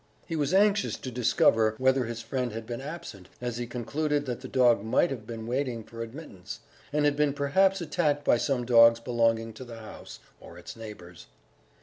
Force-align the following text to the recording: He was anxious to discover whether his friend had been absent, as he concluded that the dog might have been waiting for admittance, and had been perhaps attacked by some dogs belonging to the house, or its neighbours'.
He 0.25 0.35
was 0.35 0.51
anxious 0.51 0.97
to 0.97 1.11
discover 1.11 1.75
whether 1.77 2.05
his 2.05 2.23
friend 2.23 2.53
had 2.53 2.65
been 2.65 2.81
absent, 2.81 3.29
as 3.39 3.57
he 3.57 3.67
concluded 3.67 4.25
that 4.25 4.41
the 4.41 4.47
dog 4.47 4.83
might 4.83 5.11
have 5.11 5.27
been 5.27 5.45
waiting 5.45 5.83
for 5.83 6.01
admittance, 6.01 6.61
and 6.91 7.05
had 7.05 7.15
been 7.15 7.33
perhaps 7.33 7.81
attacked 7.81 8.25
by 8.25 8.37
some 8.37 8.65
dogs 8.65 8.99
belonging 8.99 9.53
to 9.53 9.63
the 9.63 9.77
house, 9.77 10.17
or 10.39 10.57
its 10.57 10.75
neighbours'. 10.75 11.27